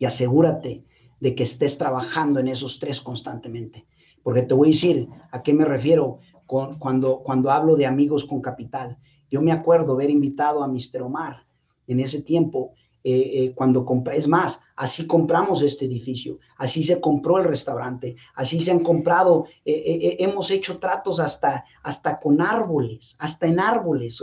Y 0.00 0.06
asegúrate 0.06 0.84
de 1.20 1.34
que 1.36 1.44
estés 1.44 1.78
trabajando 1.78 2.40
en 2.40 2.48
esos 2.48 2.80
tres 2.80 3.00
constantemente. 3.00 3.86
Porque 4.24 4.42
te 4.42 4.54
voy 4.54 4.70
a 4.70 4.72
decir 4.72 5.08
a 5.30 5.40
qué 5.44 5.54
me 5.54 5.64
refiero 5.64 6.18
cuando, 6.46 7.20
cuando 7.20 7.50
hablo 7.50 7.76
de 7.76 7.86
amigos 7.86 8.24
con 8.24 8.40
capital. 8.40 8.98
Yo 9.30 9.40
me 9.40 9.52
acuerdo 9.52 9.94
haber 9.94 10.10
invitado 10.10 10.62
a 10.62 10.68
Mr. 10.68 11.02
Omar 11.02 11.44
en 11.86 12.00
ese 12.00 12.20
tiempo 12.22 12.74
eh, 13.04 13.30
eh, 13.34 13.52
cuando 13.52 13.84
compré. 13.84 14.16
Es 14.16 14.28
más, 14.28 14.60
así 14.76 15.08
compramos 15.08 15.60
este 15.62 15.86
edificio, 15.86 16.38
así 16.56 16.84
se 16.84 17.00
compró 17.00 17.38
el 17.38 17.44
restaurante, 17.44 18.14
así 18.36 18.60
se 18.60 18.70
han 18.70 18.78
comprado, 18.78 19.46
eh, 19.64 20.16
hemos 20.20 20.52
hecho 20.52 20.78
tratos 20.78 21.18
hasta, 21.18 21.64
hasta 21.82 22.20
con 22.20 22.40
árboles, 22.40 23.16
hasta 23.18 23.48
en 23.48 23.58
árboles. 23.58 24.22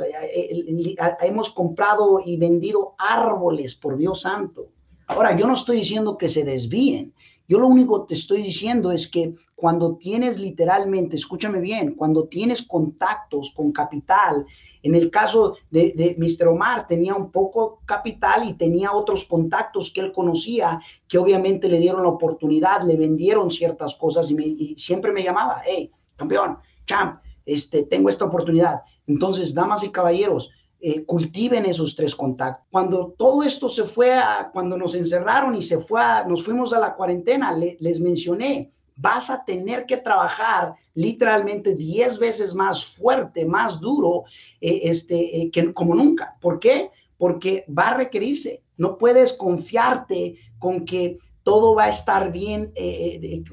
hemos 1.22 1.50
comprado 1.50 2.22
y 2.26 2.38
vendido 2.38 2.96
árboles, 2.98 3.76
por 3.76 3.98
Dios 3.98 4.22
santo. 4.22 4.70
Ahora, 5.08 5.36
yo 5.36 5.46
no 5.46 5.56
estoy 5.56 5.78
diciendo 5.78 6.18
que 6.18 6.30
se 6.30 6.46
desvíen. 6.46 7.14
Yo 7.50 7.60
lo 7.60 7.68
único 7.68 8.06
que 8.06 8.10
te 8.10 8.14
estoy 8.14 8.44
diciendo 8.44 8.92
es 8.92 9.08
que 9.10 9.36
cuando 9.60 9.98
tienes 9.98 10.40
literalmente, 10.40 11.18
escúchame 11.18 11.60
bien, 11.60 11.96
cuando 11.96 12.28
tienes 12.28 12.62
contactos 12.62 13.52
con 13.54 13.74
capital, 13.74 14.46
en 14.82 14.96
el 14.96 15.12
caso 15.12 15.58
de, 15.70 15.94
de 15.96 16.16
Mr. 16.18 16.48
Omar, 16.48 16.88
tenía 16.88 17.14
un 17.14 17.30
poco 17.30 17.82
capital 17.86 18.48
y 18.48 18.54
tenía 18.54 18.94
otros 18.94 19.26
contactos 19.26 19.92
que 19.92 20.00
él 20.00 20.14
conocía, 20.14 20.80
que 21.08 21.18
obviamente 21.18 21.68
le 21.68 21.80
dieron 21.80 22.04
la 22.04 22.10
oportunidad, 22.10 22.84
le 22.84 22.96
vendieron 22.96 23.52
ciertas 23.52 23.96
cosas 23.96 24.32
y, 24.32 24.76
siempre 24.78 25.12
me 25.12 25.24
llamaba, 25.24 25.62
hey, 25.66 25.92
campeón, 26.16 26.60
champ, 26.86 27.22
este, 27.46 27.84
tengo 27.84 28.08
esta 28.08 28.26
oportunidad. 28.26 28.82
Entonces, 29.08 29.54
damas 29.54 29.84
y 29.84 29.90
caballeros, 29.90 30.52
eh, 30.80 31.04
cultiven 31.04 31.66
esos 31.66 31.94
tres 31.98 32.16
contactos. 32.16 32.66
Cuando 32.72 33.14
todo 33.18 33.44
esto 33.44 33.68
se 33.68 33.84
fue 33.84 34.14
a, 34.14 34.50
cuando 34.54 34.78
nos 34.78 34.96
encerraron 34.96 35.56
y 35.56 35.62
se 35.62 35.80
fue 35.80 36.02
a, 36.02 36.24
nos 36.24 36.42
fuimos 36.46 36.72
a 36.72 36.80
la 36.80 36.96
cuarentena, 36.96 37.52
les 37.52 38.00
mencioné, 38.00 38.72
vas 39.00 39.30
a 39.30 39.44
tener 39.46 39.86
que 39.86 39.98
trabajar 39.98 40.76
literalmente 40.94 41.76
10 41.76 42.20
veces 42.20 42.54
más 42.54 42.86
fuerte, 42.86 43.46
más 43.46 43.80
duro, 43.80 44.24
eh, 44.60 44.82
este, 44.84 45.42
eh, 45.42 45.52
que 45.52 45.74
como 45.74 45.96
nunca. 45.96 46.36
¿Por 46.42 46.60
qué? 46.60 46.92
Porque 47.18 47.66
va 47.68 47.90
a 47.90 47.98
requerirse. 47.98 48.62
No 48.78 48.98
puedes 48.98 49.34
confiarte 49.34 50.36
con 50.58 50.86
que 50.86 51.18
todo 51.44 51.76
va 51.76 51.86
a 51.86 51.90
estar 51.90 52.32
bien, 52.32 52.74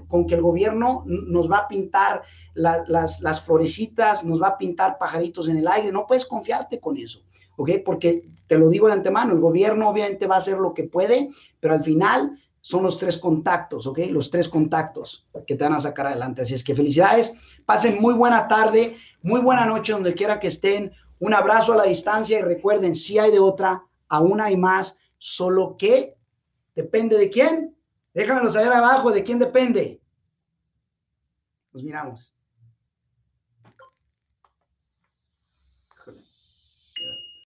con 0.09 0.27
que 0.27 0.35
el 0.35 0.43
gobierno 0.43 1.05
nos 1.07 1.51
va 1.51 1.59
a 1.59 1.69
pintar 1.69 2.23
las, 2.57 3.21
las, 3.21 3.41
florecitas, 3.41 4.25
nos 4.25 4.41
va 4.41 4.49
a 4.49 4.59
pintar 4.59 4.99
pajaritos 4.99 5.49
en 5.49 5.59
el 5.59 5.69
aire, 5.69 5.93
no 5.93 6.07
puedes 6.07 6.27
confiarte 6.27 6.81
con 6.81 6.97
eso, 6.97 7.23
¿ok? 7.57 7.71
Porque 7.85 8.25
te 8.47 8.59
lo 8.59 8.69
digo 8.69 8.87
de 8.87 8.95
antemano, 8.95 9.35
el 9.35 9.41
gobierno 9.41 9.89
obviamente 9.89 10.27
va 10.27 10.37
a 10.37 10.39
hacer 10.39 10.59
lo 10.59 10.73
que 10.73 10.85
puede, 10.85 11.31
pero 11.61 11.75
al 11.75 11.85
final 11.85 12.39
son 12.67 12.83
los 12.83 12.99
tres 12.99 13.17
contactos, 13.17 13.87
¿ok? 13.87 14.01
Los 14.11 14.29
tres 14.29 14.49
contactos 14.49 15.25
que 15.47 15.55
te 15.55 15.63
van 15.63 15.75
a 15.75 15.79
sacar 15.79 16.09
adelante. 16.09 16.43
Así 16.43 16.53
es 16.53 16.65
que 16.65 16.75
felicidades, 16.75 17.33
pasen 17.65 18.01
muy 18.01 18.13
buena 18.13 18.49
tarde, 18.49 18.97
muy 19.23 19.41
buena 19.41 19.65
noche 19.65 19.93
donde 19.93 20.15
quiera 20.15 20.41
que 20.41 20.49
estén. 20.49 20.93
Un 21.21 21.33
abrazo 21.33 21.75
a 21.75 21.77
la 21.77 21.85
distancia 21.85 22.41
y 22.41 22.43
recuerden, 22.43 22.97
si 22.97 23.21
hay 23.21 23.31
de 23.31 23.39
otra, 23.39 23.85
aún 24.09 24.41
hay 24.41 24.57
más, 24.57 24.99
solo 25.17 25.77
que 25.79 26.17
depende 26.75 27.17
de 27.17 27.31
quién. 27.31 27.77
Déjamelo 28.13 28.51
saber 28.51 28.73
abajo 28.73 29.13
de 29.13 29.23
quién 29.23 29.39
depende. 29.39 30.01
Nos 31.73 31.85
miramos. 31.85 32.33